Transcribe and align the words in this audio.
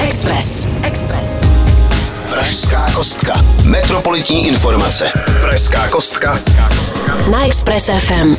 Express. 0.00 0.68
Express. 0.82 1.28
Pražská 2.30 2.90
kostka. 2.92 3.44
Metropolitní 3.64 4.46
informace. 4.48 5.10
Pražská 5.40 5.88
kostka. 5.88 6.38
Na 7.30 7.46
Express 7.46 7.90
FM. 7.98 8.36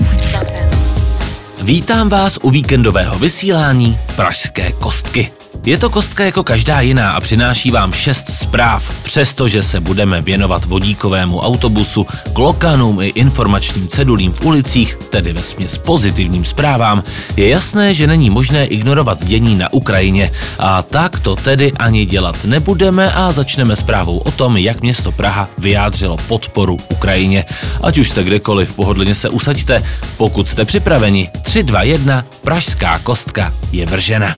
Vítám 1.61 2.09
vás 2.09 2.37
u 2.41 2.49
víkendového 2.49 3.19
vysílání 3.19 3.99
Pražské 4.15 4.71
kostky. 4.71 5.38
Je 5.65 5.77
to 5.77 5.89
kostka 5.89 6.25
jako 6.25 6.43
každá 6.43 6.81
jiná 6.81 7.11
a 7.11 7.21
přináší 7.21 7.71
vám 7.71 7.93
šest 7.93 8.31
zpráv, 8.41 9.03
přestože 9.03 9.63
se 9.63 9.79
budeme 9.79 10.21
věnovat 10.21 10.65
vodíkovému 10.65 11.39
autobusu, 11.39 12.07
klokanům 12.33 13.01
i 13.01 13.07
informačním 13.07 13.87
cedulím 13.87 14.31
v 14.31 14.45
ulicích, 14.45 14.97
tedy 15.09 15.33
ve 15.33 15.43
směs 15.43 15.77
pozitivním 15.77 16.45
zprávám, 16.45 17.03
je 17.37 17.49
jasné, 17.49 17.93
že 17.93 18.07
není 18.07 18.29
možné 18.29 18.65
ignorovat 18.65 19.25
dění 19.25 19.55
na 19.55 19.73
Ukrajině. 19.73 20.31
A 20.59 20.81
tak 20.81 21.19
to 21.19 21.35
tedy 21.35 21.71
ani 21.71 22.05
dělat 22.05 22.45
nebudeme 22.45 23.11
a 23.11 23.31
začneme 23.31 23.75
zprávou 23.75 24.17
o 24.17 24.31
tom, 24.31 24.57
jak 24.57 24.81
město 24.81 25.11
Praha 25.11 25.49
vyjádřilo 25.57 26.17
podporu 26.27 26.77
Ukrajině. 26.89 27.45
Ať 27.83 27.97
už 27.97 28.09
jste 28.09 28.23
kdekoliv, 28.23 28.73
pohodlně 28.73 29.15
se 29.15 29.29
usaďte. 29.29 29.83
Pokud 30.17 30.47
jste 30.47 30.65
připraveni, 30.65 31.29
3, 31.41 31.63
2, 31.63 31.83
1, 31.83 32.23
Pražská 32.41 32.99
kostka 32.99 33.53
je 33.71 33.85
vržena. 33.85 34.35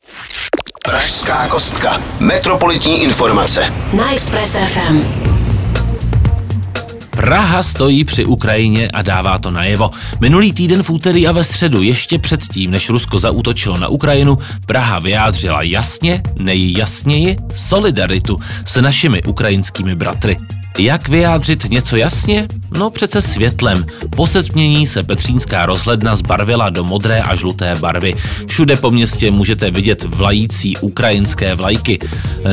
Pražská 0.91 1.47
kostka. 1.47 2.01
Metropolitní 2.19 3.03
informace. 3.03 3.73
Na 3.97 4.13
Express 4.13 4.57
FM. 4.65 5.03
Praha 7.09 7.63
stojí 7.63 8.05
při 8.05 8.25
Ukrajině 8.25 8.89
a 8.93 9.01
dává 9.01 9.39
to 9.39 9.51
najevo. 9.51 9.91
Minulý 10.19 10.53
týden 10.53 10.83
v 10.83 10.89
úterý 10.89 11.27
a 11.27 11.31
ve 11.31 11.43
středu, 11.43 11.81
ještě 11.81 12.19
předtím, 12.19 12.71
než 12.71 12.89
Rusko 12.89 13.19
zaútočilo 13.19 13.77
na 13.77 13.87
Ukrajinu, 13.87 14.37
Praha 14.65 14.99
vyjádřila 14.99 15.61
jasně, 15.61 16.23
nejjasněji, 16.39 17.37
solidaritu 17.55 18.39
s 18.65 18.81
našimi 18.81 19.23
ukrajinskými 19.23 19.95
bratry. 19.95 20.37
Jak 20.77 21.09
vyjádřit 21.09 21.69
něco 21.69 21.95
jasně? 21.95 22.47
No 22.77 22.89
přece 22.89 23.21
světlem. 23.21 23.85
Po 24.15 24.27
setmění 24.27 24.87
se 24.87 25.03
Petřínská 25.03 25.65
rozhledna 25.65 26.15
zbarvila 26.15 26.69
do 26.69 26.83
modré 26.83 27.21
a 27.21 27.35
žluté 27.35 27.75
barvy. 27.75 28.15
Všude 28.47 28.75
po 28.75 28.91
městě 28.91 29.31
můžete 29.31 29.71
vidět 29.71 30.03
vlající 30.03 30.77
ukrajinské 30.77 31.55
vlajky. 31.55 31.99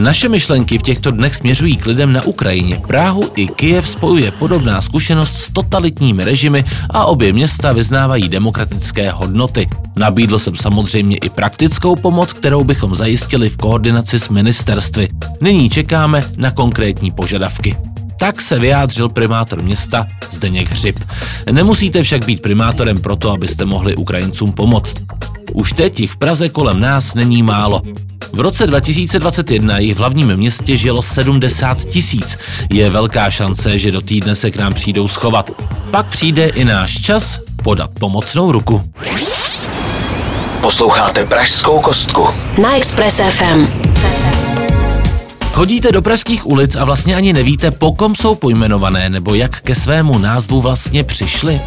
Naše 0.01 0.29
myšlenky 0.29 0.79
v 0.79 0.83
těchto 0.83 1.11
dnech 1.11 1.35
směřují 1.35 1.77
k 1.77 1.87
lidem 1.87 2.13
na 2.13 2.23
Ukrajině. 2.23 2.81
Prahu 2.87 3.31
i 3.37 3.47
Kyjev 3.47 3.89
spojuje 3.89 4.31
podobná 4.31 4.81
zkušenost 4.81 5.37
s 5.37 5.53
totalitními 5.53 6.25
režimy 6.25 6.65
a 6.91 7.05
obě 7.05 7.33
města 7.33 7.73
vyznávají 7.73 8.29
demokratické 8.29 9.11
hodnoty. 9.11 9.69
Nabídl 9.97 10.39
jsem 10.39 10.57
samozřejmě 10.57 11.17
i 11.17 11.31
praktickou 11.31 11.97
pomoc, 11.97 12.33
kterou 12.33 12.65
bychom 12.65 12.95
zajistili 12.95 13.49
v 13.49 13.57
koordinaci 13.57 14.19
s 14.19 14.29
ministerstvy. 14.29 15.09
Nyní 15.41 15.71
čekáme 15.71 16.23
na 16.37 16.51
konkrétní 16.51 17.11
požadavky. 17.11 17.77
Tak 18.19 18.41
se 18.41 18.59
vyjádřil 18.59 19.09
primátor 19.09 19.63
města 19.63 20.07
Zdeněk 20.31 20.71
Hřib. 20.71 20.99
Nemusíte 21.53 22.03
však 22.03 22.25
být 22.25 22.43
primátorem 22.43 23.01
proto, 23.01 23.31
abyste 23.31 23.65
mohli 23.65 23.97
Ukrajincům 23.97 24.53
pomoct. 24.53 24.95
Už 25.55 25.73
teď 25.73 26.01
jich 26.01 26.11
v 26.11 26.17
Praze 26.17 26.49
kolem 26.49 26.81
nás 26.81 27.15
není 27.15 27.43
málo. 27.43 27.83
V 28.33 28.41
roce 28.41 28.67
2021 28.67 29.79
jich 29.79 29.95
v 29.95 29.99
hlavním 29.99 30.37
městě 30.37 30.77
žilo 30.77 31.03
70 31.03 31.85
tisíc. 31.85 32.39
Je 32.71 32.91
velká 32.91 33.31
šance, 33.31 33.79
že 33.79 33.93
do 33.93 34.01
týdne 34.01 34.35
se 34.35 34.51
k 34.51 34.57
nám 34.57 34.75
přijdou 34.75 35.09
schovat. 35.09 35.51
Pak 35.91 36.07
přijde 36.07 36.47
i 36.47 36.65
náš 36.65 37.03
čas 37.03 37.41
podat 37.63 37.91
pomocnou 38.01 38.53
ruku. 38.53 38.83
Posloucháte 40.61 41.25
Pražskou 41.25 41.81
kostku. 41.81 42.29
Na 42.63 42.77
Express 42.77 43.21
FM. 43.29 43.88
Chodíte 45.53 45.93
do 45.93 46.03
pražských 46.03 46.47
ulic 46.47 46.77
a 46.77 46.85
vlastně 46.85 47.17
ani 47.17 47.33
nevíte, 47.33 47.71
po 47.71 47.93
kom 47.93 48.15
jsou 48.15 48.35
pojmenované 48.35 49.09
nebo 49.11 49.35
jak 49.35 49.61
ke 49.61 49.75
svému 49.75 50.19
názvu 50.19 50.61
vlastně 50.61 51.05
přišli? 51.05 51.61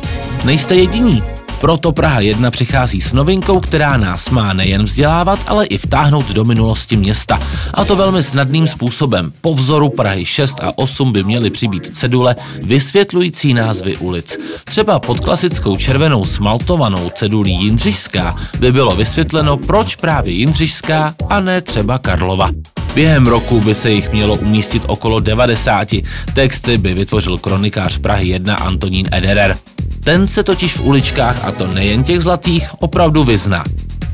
Nejste 0.46 0.76
jediní. 0.76 1.24
Proto 1.62 1.92
Praha 1.92 2.20
1 2.20 2.52
přichází 2.52 3.02
s 3.02 3.14
novinkou, 3.14 3.60
která 3.60 3.98
nás 3.98 4.30
má 4.30 4.54
nejen 4.54 4.84
vzdělávat, 4.84 5.40
ale 5.48 5.66
i 5.66 5.78
vtáhnout 5.78 6.32
do 6.32 6.44
minulosti 6.44 6.98
města. 6.98 7.40
A 7.74 7.86
to 7.86 7.96
velmi 7.96 8.24
snadným 8.24 8.68
způsobem. 8.68 9.32
Po 9.42 9.54
vzoru 9.54 9.90
Prahy 9.90 10.26
6 10.26 10.60
a 10.62 10.78
8 10.78 11.12
by 11.12 11.24
měly 11.24 11.50
přibýt 11.50 11.98
cedule 11.98 12.36
vysvětlující 12.64 13.54
názvy 13.54 13.98
ulic. 13.98 14.38
Třeba 14.64 15.00
pod 15.00 15.20
klasickou 15.20 15.78
červenou 15.78 16.24
smaltovanou 16.24 17.12
cedulí 17.16 17.54
Jindřišská 17.54 18.36
by 18.60 18.72
bylo 18.72 18.96
vysvětleno, 18.96 19.58
proč 19.58 19.96
právě 19.96 20.34
Jindřišská 20.34 21.14
a 21.30 21.40
ne 21.40 21.62
třeba 21.62 21.98
Karlova. 21.98 22.50
Během 22.96 23.26
roku 23.26 23.62
by 23.62 23.76
se 23.76 23.92
jich 23.92 24.12
mělo 24.12 24.36
umístit 24.36 24.84
okolo 24.88 25.20
90. 25.20 25.88
Texty 26.34 26.78
by 26.78 26.94
vytvořil 26.94 27.38
kronikář 27.38 27.98
Prahy 27.98 28.28
1 28.28 28.56
Antonín 28.56 29.06
Ederer. 29.12 29.58
Ten 30.04 30.28
se 30.28 30.44
totiž 30.44 30.74
v 30.74 30.86
uličkách, 30.86 31.46
a 31.46 31.52
to 31.52 31.68
nejen 31.68 32.04
těch 32.04 32.22
zlatých, 32.22 32.68
opravdu 32.80 33.24
vyzná. 33.24 33.64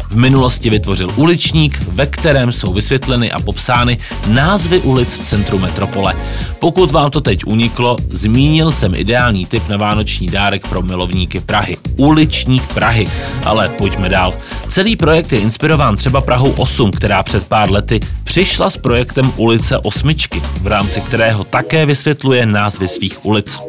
V 0.09 0.15
minulosti 0.15 0.69
vytvořil 0.69 1.07
uličník, 1.15 1.83
ve 1.87 2.05
kterém 2.05 2.51
jsou 2.51 2.73
vysvětleny 2.73 3.31
a 3.31 3.39
popsány 3.39 3.97
názvy 4.27 4.79
ulic 4.79 5.29
centru 5.29 5.59
metropole. 5.59 6.13
Pokud 6.59 6.91
vám 6.91 7.11
to 7.11 7.21
teď 7.21 7.45
uniklo, 7.45 7.95
zmínil 8.09 8.71
jsem 8.71 8.93
ideální 8.95 9.45
tip 9.45 9.69
na 9.69 9.77
vánoční 9.77 10.27
dárek 10.27 10.67
pro 10.67 10.81
milovníky 10.81 11.39
Prahy. 11.39 11.77
Uličník 11.97 12.73
Prahy. 12.73 13.05
Ale 13.45 13.69
pojďme 13.69 14.09
dál. 14.09 14.33
Celý 14.67 14.95
projekt 14.95 15.33
je 15.33 15.39
inspirován 15.39 15.95
třeba 15.95 16.21
Prahou 16.21 16.51
8, 16.51 16.91
která 16.91 17.23
před 17.23 17.47
pár 17.47 17.71
lety 17.71 17.99
přišla 18.23 18.69
s 18.69 18.77
projektem 18.77 19.33
ulice 19.37 19.77
Osmičky, 19.77 20.41
v 20.61 20.67
rámci 20.67 21.01
kterého 21.01 21.43
také 21.43 21.85
vysvětluje 21.85 22.45
názvy 22.45 22.87
svých 22.87 23.25
ulic. 23.25 23.59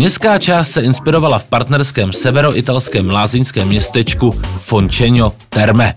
Městská 0.00 0.38
část 0.38 0.70
se 0.70 0.80
inspirovala 0.80 1.38
v 1.38 1.44
partnerském 1.44 2.12
severoitalském 2.12 3.10
lázeňském 3.10 3.68
městečku 3.68 4.40
Fončeňo 4.58 5.32
Terme. 5.48 5.94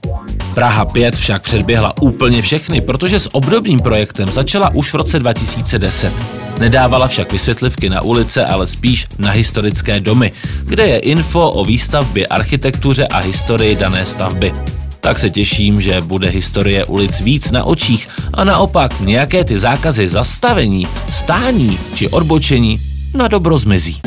Praha 0.53 0.85
5 0.85 1.15
však 1.15 1.41
předběhla 1.41 1.93
úplně 2.01 2.41
všechny, 2.41 2.81
protože 2.81 3.19
s 3.19 3.35
obdobným 3.35 3.79
projektem 3.79 4.27
začala 4.27 4.75
už 4.75 4.93
v 4.93 4.95
roce 4.95 5.19
2010. 5.19 6.13
Nedávala 6.59 7.07
však 7.07 7.31
vysvětlivky 7.31 7.89
na 7.89 8.01
ulice, 8.01 8.45
ale 8.45 8.67
spíš 8.67 9.05
na 9.19 9.31
historické 9.31 9.99
domy, 9.99 10.31
kde 10.63 10.87
je 10.87 10.99
info 10.99 11.51
o 11.51 11.65
výstavbě, 11.65 12.27
architektuře 12.27 13.07
a 13.07 13.17
historii 13.17 13.75
dané 13.75 14.05
stavby. 14.05 14.53
Tak 14.99 15.19
se 15.19 15.29
těším, 15.29 15.81
že 15.81 16.01
bude 16.01 16.29
historie 16.29 16.85
ulic 16.85 17.21
víc 17.21 17.51
na 17.51 17.63
očích 17.63 18.07
a 18.33 18.43
naopak 18.43 18.99
nějaké 18.99 19.43
ty 19.43 19.57
zákazy 19.57 20.09
zastavení, 20.09 20.87
stání 21.09 21.79
či 21.95 22.09
odbočení 22.09 22.92
na 23.13 23.27
dobro 23.27 23.57
zmizí. 23.57 24.01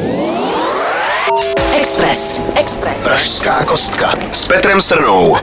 Express. 1.81 2.43
Express. 2.55 3.05
Pražská 3.05 3.65
kostka 3.65 4.15
s 4.33 4.49
Petrem 4.49 4.83
Srnou. 4.83 5.37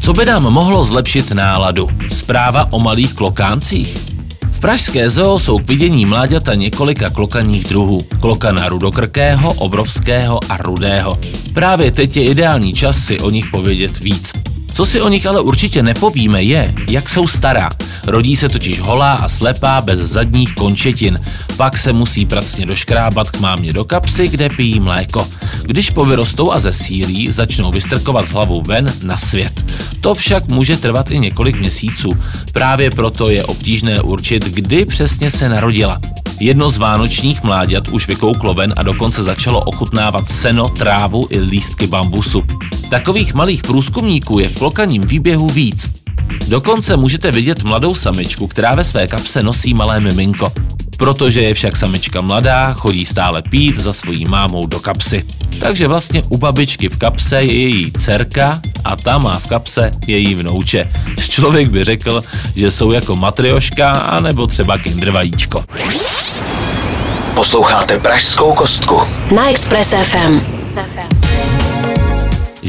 Co 0.00 0.12
by 0.12 0.24
nám 0.24 0.42
mohlo 0.42 0.84
zlepšit 0.84 1.30
náladu? 1.30 1.88
Zpráva 2.12 2.68
o 2.72 2.80
malých 2.80 3.14
klokáncích? 3.14 3.98
V 4.52 4.60
pražské 4.60 5.10
zoo 5.10 5.38
jsou 5.38 5.58
k 5.58 5.68
vidění 5.68 6.06
mláďata 6.06 6.54
několika 6.54 7.10
klokaních 7.10 7.64
druhů. 7.64 8.00
Klokana 8.20 8.68
rudokrkého, 8.68 9.52
obrovského 9.52 10.40
a 10.48 10.56
rudého. 10.56 11.18
Právě 11.54 11.90
teď 11.90 12.16
je 12.16 12.24
ideální 12.24 12.74
čas 12.74 12.98
si 12.98 13.20
o 13.20 13.30
nich 13.30 13.46
povědět 13.50 13.98
víc. 13.98 14.32
Co 14.78 14.86
si 14.86 15.00
o 15.00 15.08
nich 15.08 15.26
ale 15.26 15.40
určitě 15.40 15.82
nepovíme 15.82 16.42
je, 16.42 16.74
jak 16.90 17.08
jsou 17.08 17.26
stará. 17.26 17.70
Rodí 18.06 18.36
se 18.36 18.48
totiž 18.48 18.80
holá 18.80 19.12
a 19.12 19.28
slepá 19.28 19.80
bez 19.80 19.98
zadních 19.98 20.54
končetin. 20.54 21.18
Pak 21.56 21.78
se 21.78 21.92
musí 21.92 22.26
pracně 22.26 22.66
doškrábat 22.66 23.30
k 23.30 23.40
mámě 23.40 23.72
do 23.72 23.84
kapsy, 23.84 24.28
kde 24.28 24.48
pijí 24.48 24.80
mléko. 24.80 25.28
Když 25.62 25.90
povyrostou 25.90 26.52
a 26.52 26.60
zesílí, 26.60 27.32
začnou 27.32 27.70
vystrkovat 27.70 28.28
hlavu 28.28 28.62
ven 28.62 28.92
na 29.02 29.18
svět. 29.18 29.64
To 30.00 30.14
však 30.14 30.48
může 30.48 30.76
trvat 30.76 31.10
i 31.10 31.18
několik 31.18 31.60
měsíců. 31.60 32.10
Právě 32.52 32.90
proto 32.90 33.30
je 33.30 33.44
obtížné 33.44 34.02
určit, 34.02 34.44
kdy 34.44 34.84
přesně 34.84 35.30
se 35.30 35.48
narodila. 35.48 36.00
Jedno 36.40 36.70
z 36.70 36.78
vánočních 36.78 37.42
mláďat 37.42 37.88
už 37.88 38.08
vykouklo 38.08 38.54
ven 38.54 38.74
a 38.76 38.82
dokonce 38.82 39.24
začalo 39.24 39.60
ochutnávat 39.60 40.28
seno, 40.28 40.68
trávu 40.68 41.26
i 41.30 41.40
lístky 41.40 41.86
bambusu. 41.86 42.42
Takových 42.90 43.34
malých 43.34 43.62
průzkumníků 43.62 44.38
je 44.38 44.48
v 44.48 44.58
klokaním 44.58 45.02
výběhu 45.02 45.48
víc. 45.48 45.88
Dokonce 46.48 46.96
můžete 46.96 47.30
vidět 47.30 47.62
mladou 47.62 47.94
samičku, 47.94 48.46
která 48.46 48.74
ve 48.74 48.84
své 48.84 49.06
kapse 49.06 49.42
nosí 49.42 49.74
malé 49.74 50.00
miminko. 50.00 50.52
Protože 50.98 51.42
je 51.42 51.54
však 51.54 51.76
samička 51.76 52.20
mladá, 52.20 52.72
chodí 52.74 53.06
stále 53.06 53.42
pít 53.42 53.78
za 53.78 53.92
svojí 53.92 54.24
mámou 54.24 54.66
do 54.66 54.80
kapsy. 54.80 55.24
Takže 55.60 55.88
vlastně 55.88 56.22
u 56.28 56.36
babičky 56.36 56.88
v 56.88 56.96
kapse 56.96 57.42
je 57.42 57.52
její 57.68 57.92
dcerka 57.92 58.60
a 58.84 58.96
ta 58.96 59.18
má 59.18 59.38
v 59.38 59.46
kapse 59.46 59.90
její 60.06 60.34
vnouče. 60.34 60.92
Člověk 61.28 61.68
by 61.68 61.84
řekl, 61.84 62.24
že 62.54 62.70
jsou 62.70 62.92
jako 62.92 63.16
matrioška 63.16 63.90
anebo 63.90 64.46
třeba 64.46 64.78
kinder 64.78 65.10
vajíčko. 65.10 65.64
Posloucháte 67.34 67.98
Pražskou 67.98 68.52
kostku. 68.52 69.02
Na 69.34 69.50
Express 69.50 69.94
FM. 70.02 70.40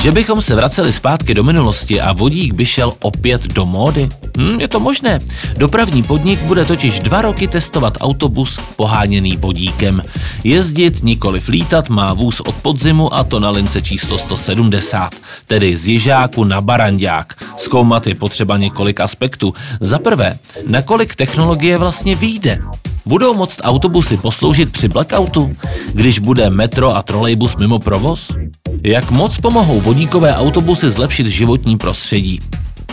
Že 0.01 0.11
bychom 0.11 0.41
se 0.41 0.55
vraceli 0.55 0.93
zpátky 0.93 1.33
do 1.33 1.43
minulosti 1.43 2.01
a 2.01 2.13
vodík 2.13 2.53
by 2.53 2.65
šel 2.65 2.93
opět 3.01 3.43
do 3.43 3.65
módy? 3.65 4.09
Hm, 4.37 4.59
je 4.59 4.67
to 4.67 4.79
možné. 4.79 5.19
Dopravní 5.57 6.03
podnik 6.03 6.41
bude 6.41 6.65
totiž 6.65 6.99
dva 6.99 7.21
roky 7.21 7.47
testovat 7.47 7.97
autobus 8.01 8.59
poháněný 8.75 9.37
vodíkem. 9.37 10.01
Jezdit, 10.43 11.03
nikoli 11.03 11.41
lítat 11.47 11.89
má 11.89 12.13
vůz 12.13 12.39
od 12.39 12.55
podzimu 12.55 13.13
a 13.13 13.23
to 13.23 13.39
na 13.39 13.49
lince 13.49 13.81
číslo 13.81 14.17
170, 14.17 15.15
tedy 15.47 15.77
z 15.77 15.87
Jižáku 15.87 16.43
na 16.43 16.61
Barandák. 16.61 17.33
Zkoumat 17.57 18.07
je 18.07 18.15
potřeba 18.15 18.57
několik 18.57 18.99
aspektů. 18.99 19.53
Za 19.79 19.99
prvé, 19.99 20.39
nakolik 20.67 21.15
technologie 21.15 21.77
vlastně 21.77 22.15
vyjde. 22.15 22.61
Budou 23.09 23.33
moct 23.33 23.61
autobusy 23.63 24.17
posloužit 24.17 24.71
při 24.71 24.87
blackoutu, 24.87 25.55
když 25.93 26.19
bude 26.19 26.49
metro 26.49 26.95
a 26.95 27.01
trolejbus 27.01 27.55
mimo 27.55 27.79
provoz? 27.79 28.31
Jak 28.83 29.11
moc 29.11 29.37
pomohou 29.37 29.79
vodíkové 29.81 30.35
autobusy 30.35 30.89
zlepšit 30.89 31.27
životní 31.27 31.77
prostředí? 31.77 32.39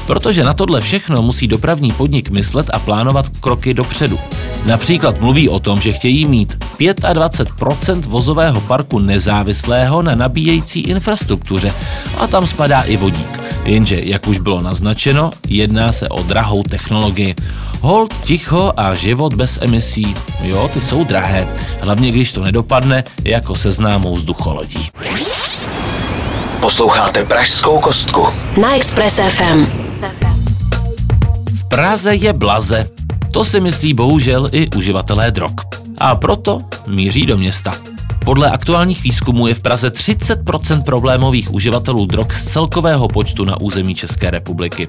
Protože 0.06 0.44
na 0.44 0.54
tohle 0.54 0.80
všechno 0.80 1.22
musí 1.22 1.48
dopravní 1.48 1.92
podnik 1.92 2.30
myslet 2.30 2.66
a 2.72 2.78
plánovat 2.78 3.28
kroky 3.28 3.74
dopředu. 3.74 4.18
Například 4.66 5.20
mluví 5.20 5.48
o 5.48 5.58
tom, 5.58 5.80
že 5.80 5.92
chtějí 5.92 6.24
mít 6.24 6.64
25% 6.78 8.00
vozového 8.00 8.60
parku 8.60 8.98
nezávislého 8.98 10.02
na 10.02 10.14
nabíjející 10.14 10.80
infrastruktuře 10.80 11.72
a 12.18 12.26
tam 12.26 12.46
spadá 12.46 12.80
i 12.80 12.96
vodík. 12.96 13.35
Jenže, 13.66 14.00
jak 14.04 14.26
už 14.26 14.38
bylo 14.38 14.60
naznačeno, 14.60 15.30
jedná 15.48 15.92
se 15.92 16.08
o 16.08 16.22
drahou 16.22 16.62
technologii. 16.62 17.34
Hold, 17.80 18.14
ticho 18.24 18.72
a 18.76 18.94
život 18.94 19.34
bez 19.34 19.58
emisí, 19.62 20.14
jo, 20.42 20.70
ty 20.74 20.80
jsou 20.80 21.04
drahé, 21.04 21.48
hlavně 21.80 22.10
když 22.10 22.32
to 22.32 22.44
nedopadne 22.44 23.04
jako 23.24 23.54
se 23.54 23.72
známou 23.72 24.14
vzducholodí. 24.14 24.88
Posloucháte 26.60 27.24
Pražskou 27.24 27.78
kostku. 27.78 28.26
Na 28.60 28.76
Express 28.76 29.20
FM. 29.28 29.66
V 31.54 31.64
Praze 31.68 32.14
je 32.14 32.32
blaze. 32.32 32.86
To 33.30 33.44
si 33.44 33.60
myslí 33.60 33.94
bohužel 33.94 34.48
i 34.52 34.68
uživatelé 34.68 35.30
drog. 35.30 35.52
A 35.98 36.14
proto 36.14 36.58
míří 36.86 37.26
do 37.26 37.38
města. 37.38 37.74
Podle 38.26 38.50
aktuálních 38.50 39.02
výzkumů 39.02 39.46
je 39.46 39.54
v 39.54 39.62
Praze 39.62 39.88
30% 39.88 40.82
problémových 40.82 41.54
uživatelů 41.54 42.06
drog 42.06 42.32
z 42.32 42.46
celkového 42.46 43.08
počtu 43.08 43.44
na 43.44 43.60
území 43.60 43.94
České 43.94 44.30
republiky. 44.30 44.88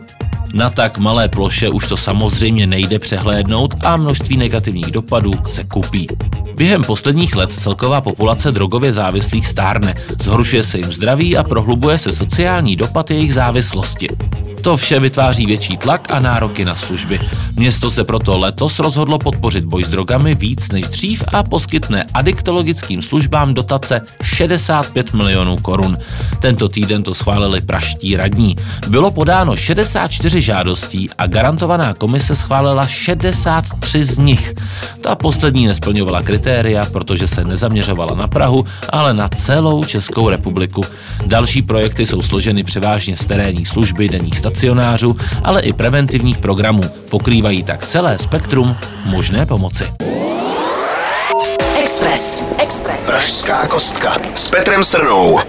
Na 0.54 0.70
tak 0.70 0.98
malé 0.98 1.30
ploše 1.30 1.70
už 1.70 1.88
to 1.88 1.98
samozřejmě 1.98 2.68
nejde 2.68 3.00
přehlédnout 3.00 3.76
a 3.86 3.98
množství 3.98 4.38
negativních 4.38 4.92
dopadů 4.92 5.32
se 5.48 5.64
kupí. 5.64 6.08
Během 6.56 6.84
posledních 6.84 7.36
let 7.36 7.52
celková 7.54 8.02
populace 8.02 8.52
drogově 8.52 8.94
závislých 8.94 9.48
stárne, 9.48 9.94
zhoršuje 10.22 10.64
se 10.64 10.78
jim 10.78 10.94
zdraví 10.94 11.38
a 11.38 11.44
prohlubuje 11.44 11.98
se 11.98 12.14
sociální 12.14 12.76
dopad 12.76 13.12
jejich 13.12 13.34
závislosti. 13.34 14.08
To 14.68 14.78
vše 14.78 15.00
vytváří 15.00 15.46
větší 15.46 15.78
tlak 15.78 16.12
a 16.12 16.20
nároky 16.20 16.66
na 16.66 16.76
služby. 16.76 17.20
Město 17.56 17.92
se 17.92 18.04
proto 18.04 18.40
letos 18.40 18.80
rozhodlo 18.80 19.20
podpořit 19.20 19.66
boj 19.66 19.84
s 19.84 19.90
drogami 19.90 20.36
víc 20.36 20.72
než 20.72 20.88
dřív 20.88 21.24
a 21.34 21.44
poskytne 21.44 22.06
adiktologickým 22.14 23.02
službám 23.02 23.54
dotace 23.54 24.02
65 24.24 25.14
milionů 25.14 25.58
korun. 25.58 25.98
Tento 26.40 26.70
týden 26.70 27.04
to 27.04 27.16
schválili 27.16 27.62
praští 27.62 28.16
radní. 28.16 28.56
Bylo 28.88 29.12
podáno 29.12 29.56
64 29.56 30.42
žádostí 30.42 31.10
a 31.18 31.28
garantovaná 31.28 31.94
komise 31.94 32.36
schválila 32.36 32.88
63 32.88 34.04
z 34.04 34.18
nich. 34.18 34.54
Ta 35.02 35.16
poslední 35.16 35.68
nesplňovala 35.68 36.22
kritéria, 36.22 36.86
protože 36.86 37.28
se 37.28 37.44
nezaměřovala 37.44 38.16
na 38.16 38.28
Prahu, 38.28 38.66
ale 38.90 39.14
na 39.14 39.30
celou 39.30 39.84
Českou 39.84 40.30
republiku. 40.30 40.84
Další 41.26 41.62
projekty 41.62 42.06
jsou 42.06 42.22
složeny 42.22 42.64
převážně 42.64 43.18
z 43.18 43.26
terénní 43.26 43.66
služby, 43.66 44.10
denních 44.10 44.38
stacionářů, 44.58 45.16
ale 45.44 45.62
i 45.62 45.74
preventivních 45.74 46.38
programů. 46.38 46.84
Pokrývají 47.10 47.64
tak 47.64 47.86
celé 47.86 48.18
spektrum 48.18 48.76
možné 49.06 49.46
pomoci. 49.46 49.84
Express. 51.82 52.44
Express. 52.64 53.06
Pražská 53.06 53.68
kostka 53.68 54.18
s 54.36 54.50
Petrem 54.50 54.84
Srnou. 54.84 55.40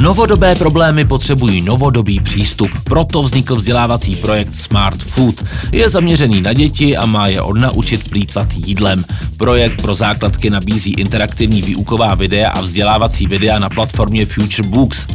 Novodobé 0.00 0.54
problémy 0.54 1.04
potřebují 1.04 1.62
novodobý 1.62 2.20
přístup, 2.20 2.70
proto 2.84 3.22
vznikl 3.22 3.56
vzdělávací 3.56 4.16
projekt 4.16 4.54
Smart 4.54 5.02
Food. 5.02 5.44
Je 5.72 5.90
zaměřený 5.90 6.40
na 6.40 6.52
děti 6.52 6.96
a 6.96 7.06
má 7.06 7.26
je 7.26 7.42
odnaučit 7.42 8.10
plítvat 8.10 8.46
jídlem. 8.56 9.04
Projekt 9.36 9.82
pro 9.82 9.94
základky 9.94 10.50
nabízí 10.50 10.92
interaktivní 10.92 11.62
výuková 11.62 12.14
videa 12.14 12.50
a 12.50 12.60
vzdělávací 12.60 13.26
videa 13.26 13.58
na 13.58 13.68
platformě 13.68 14.26
Future 14.26 14.68
Books. 14.68 15.06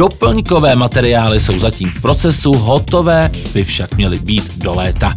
Doplňkové 0.00 0.76
materiály 0.76 1.40
jsou 1.40 1.58
zatím 1.58 1.90
v 1.90 2.00
procesu, 2.00 2.52
hotové 2.52 3.30
by 3.54 3.64
však 3.64 3.96
měly 3.96 4.18
být 4.18 4.56
do 4.56 4.74
léta. 4.74 5.14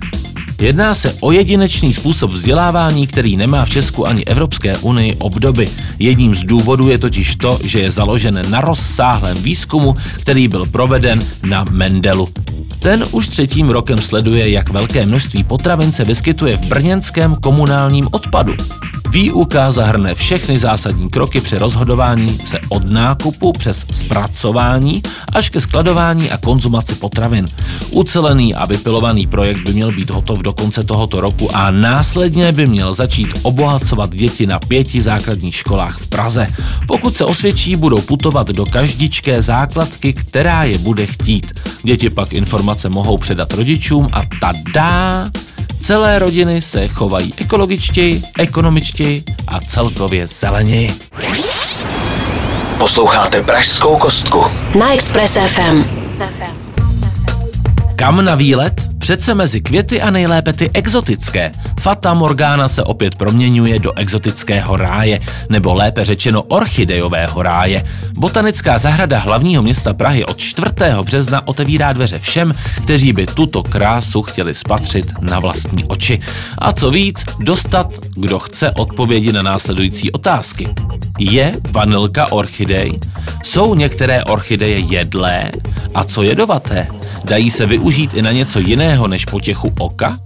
Jedná 0.62 0.95
se 0.95 1.15
o 1.19 1.31
jedinečný 1.31 1.94
způsob 1.94 2.31
vzdělávání, 2.31 3.07
který 3.07 3.38
nemá 3.38 3.65
v 3.65 3.69
Česku 3.69 4.07
ani 4.07 4.25
Evropské 4.25 4.77
unii 4.77 5.15
obdoby. 5.19 5.69
Jedním 6.00 6.35
z 6.35 6.44
důvodů 6.44 6.89
je 6.89 6.97
totiž 6.97 7.35
to, 7.35 7.59
že 7.63 7.80
je 7.80 7.91
založen 7.91 8.41
na 8.50 8.62
rozsáhlém 8.62 9.38
výzkumu, 9.38 9.95
který 10.21 10.47
byl 10.47 10.65
proveden 10.65 11.19
na 11.44 11.65
Mendelu. 11.71 12.30
Ten 12.80 13.06
už 13.12 13.27
třetím 13.27 13.69
rokem 13.69 14.00
sleduje, 14.00 14.50
jak 14.50 14.69
velké 14.69 15.06
množství 15.06 15.44
potravin 15.44 15.91
se 15.91 16.03
vyskytuje 16.03 16.57
v 16.57 16.65
brněnském 16.65 17.35
komunálním 17.35 18.07
odpadu. 18.12 18.53
Výuka 19.13 19.71
zahrne 19.71 20.15
všechny 20.15 20.60
zásadní 20.60 21.10
kroky 21.10 21.42
při 21.42 21.57
rozhodování 21.57 22.39
se 22.45 22.60
od 22.69 22.89
nákupu 22.89 23.54
přes 23.54 23.86
zpracování 23.92 25.04
až 25.33 25.50
ke 25.50 25.62
skladování 25.62 26.31
a 26.31 26.38
konzumaci 26.38 26.95
potravin. 26.95 27.45
Ucelený 27.89 28.56
a 28.56 28.65
vypilovaný 28.65 29.27
projekt 29.27 29.62
by 29.65 29.74
měl 29.74 29.92
být 29.92 30.10
hotov 30.10 30.39
do 30.39 30.54
konce 30.54 30.83
tohoto 30.83 31.21
roku 31.21 31.56
a 31.56 31.71
následně 31.71 32.51
by 32.51 32.65
měl 32.65 32.94
začít 32.94 33.27
obohacovat 33.42 34.15
děti 34.15 34.48
na 34.48 34.60
pěti 34.60 35.01
základních 35.01 35.56
školách 35.56 35.98
v 35.98 36.07
Praze. 36.07 36.48
Pokud 36.88 37.16
se 37.16 37.25
osvědčí, 37.25 37.75
budou 37.75 38.01
putovat 38.01 38.48
do 38.48 38.66
každičké 38.66 39.42
základky, 39.42 40.13
která 40.13 40.63
je 40.63 40.77
bude 40.77 41.06
chtít. 41.06 41.59
Děti 41.83 42.09
pak 42.09 42.33
informace 42.33 42.89
mohou 42.89 43.18
předat 43.18 43.54
rodičům 43.54 44.09
a 44.12 44.21
tada! 44.42 45.25
Celé 45.83 46.19
rodiny 46.19 46.62
se 46.62 46.88
chovají 46.88 47.33
ekologičtěji, 47.38 48.21
ekonomičtěji 48.39 49.24
a 49.47 49.59
celkově 49.59 50.27
zeleněji. 50.27 50.94
Posloucháte 52.77 53.44
Pražskou 53.44 53.97
kostku. 53.97 54.45
Na 54.80 54.94
Express 54.94 55.38
FM. 55.47 56.02
Kam 58.04 58.26
na 58.26 58.36
výlet? 58.36 58.88
Přece 58.98 59.36
mezi 59.36 59.62
květy 59.62 60.02
a 60.02 60.12
nejlépe 60.12 60.54
ty 60.54 60.69
exotické. 60.74 61.52
Fata 61.80 62.14
Morgana 62.14 62.68
se 62.68 62.83
opět 62.83 63.16
proměňuje 63.16 63.80
do 63.80 63.94
exotického 63.94 64.78
ráje, 64.78 65.19
nebo 65.50 65.74
lépe 65.74 66.06
řečeno 66.06 66.44
orchidejového 66.44 67.42
ráje. 67.44 67.86
Botanická 68.14 68.78
zahrada 68.78 69.19
hlavního 69.19 69.64
města 69.64 69.94
Prahy 69.94 70.26
od 70.26 70.38
4. 70.38 70.68
března 71.04 71.48
otevírá 71.48 71.94
dveře 71.94 72.19
všem, 72.19 72.54
kteří 72.83 73.14
by 73.14 73.26
tuto 73.26 73.64
krásu 73.64 74.22
chtěli 74.22 74.54
spatřit 74.54 75.06
na 75.22 75.40
vlastní 75.40 75.83
oči. 75.86 76.19
A 76.57 76.74
co 76.74 76.92
víc, 76.92 77.26
dostat, 77.40 77.88
kdo 78.16 78.40
chce 78.40 78.72
odpovědi 78.72 79.31
na 79.31 79.42
následující 79.42 80.12
otázky. 80.12 80.69
Je 81.19 81.54
vanilka 81.72 82.31
orchidej? 82.31 83.00
Jsou 83.44 83.76
některé 83.76 84.24
orchideje 84.24 84.78
jedlé? 84.78 85.52
A 85.95 86.04
co 86.04 86.24
jedovaté? 86.24 86.88
Dají 87.23 87.51
se 87.51 87.65
využít 87.65 88.13
i 88.13 88.21
na 88.21 88.31
něco 88.31 88.59
jiného 88.59 89.07
než 89.07 89.25
potěchu 89.25 89.73
oka? 89.80 90.18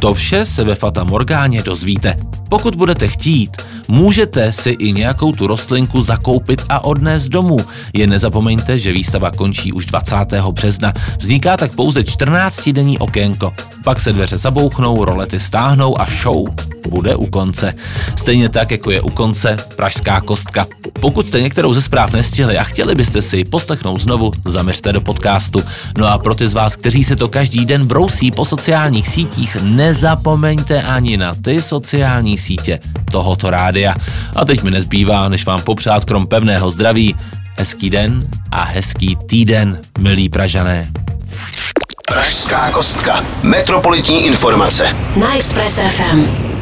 To 0.00 0.14
vše 0.14 0.46
se 0.46 0.64
ve 0.64 0.74
Fata 0.74 1.04
Morgáně 1.04 1.62
dozvíte. 1.62 2.16
Pokud 2.54 2.74
budete 2.74 3.08
chtít, 3.08 3.56
můžete 3.88 4.52
si 4.52 4.70
i 4.70 4.92
nějakou 4.92 5.32
tu 5.32 5.46
rostlinku 5.46 6.00
zakoupit 6.00 6.62
a 6.68 6.84
odnést 6.84 7.28
domů. 7.28 7.60
Jen 7.94 8.10
nezapomeňte, 8.10 8.78
že 8.78 8.92
výstava 8.92 9.30
končí 9.30 9.72
už 9.72 9.86
20. 9.86 10.16
března. 10.50 10.92
Vzniká 11.18 11.56
tak 11.56 11.74
pouze 11.74 12.00
14-denní 12.00 12.98
okénko. 12.98 13.54
Pak 13.84 14.00
se 14.00 14.12
dveře 14.12 14.38
zabouchnou, 14.38 15.04
rolety 15.04 15.40
stáhnou 15.40 16.00
a 16.00 16.06
show 16.22 16.54
bude 16.88 17.16
u 17.16 17.26
konce. 17.26 17.74
Stejně 18.16 18.48
tak, 18.48 18.70
jako 18.70 18.90
je 18.90 19.00
u 19.00 19.10
konce 19.10 19.56
Pražská 19.76 20.20
kostka. 20.20 20.66
Pokud 21.00 21.28
jste 21.28 21.40
některou 21.40 21.74
ze 21.74 21.82
zpráv 21.82 22.12
nestihli 22.12 22.58
a 22.58 22.64
chtěli 22.64 22.94
byste 22.94 23.22
si 23.22 23.36
ji 23.36 23.44
poslechnout 23.44 23.98
znovu, 23.98 24.30
zaměřte 24.44 24.92
do 24.92 25.00
podcastu. 25.00 25.62
No 25.98 26.06
a 26.06 26.18
pro 26.18 26.34
ty 26.34 26.48
z 26.48 26.54
vás, 26.54 26.76
kteří 26.76 27.04
se 27.04 27.16
to 27.16 27.28
každý 27.28 27.66
den 27.66 27.86
brousí 27.86 28.30
po 28.30 28.44
sociálních 28.44 29.08
sítích, 29.08 29.56
nezapomeňte 29.62 30.82
ani 30.82 31.16
na 31.16 31.34
ty 31.34 31.62
sociální 31.62 32.38
sítě 32.44 32.78
tohoto 33.12 33.50
rádia. 33.50 33.94
A 34.36 34.44
teď 34.44 34.62
mi 34.62 34.70
nezbývá, 34.70 35.28
než 35.28 35.44
vám 35.44 35.62
popřát 35.62 36.04
krom 36.04 36.26
pevného 36.26 36.70
zdraví, 36.70 37.16
hezký 37.58 37.90
den 37.90 38.28
a 38.50 38.62
hezký 38.64 39.16
týden, 39.28 39.80
milí 39.98 40.28
Pražané. 40.28 40.88
Pražská 42.08 42.70
kostka. 42.70 43.24
Metropolitní 43.42 44.26
informace. 44.26 44.96
Na 45.16 45.36
Express 45.36 45.80
FM. 45.80 46.53